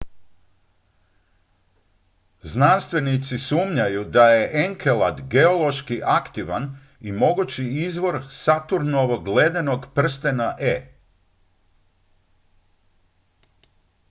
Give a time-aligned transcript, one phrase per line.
[2.43, 10.75] znanstvenici sumnjaju da je enkelad geološki aktivan i mogući izvor saturnovog ledenog prstena e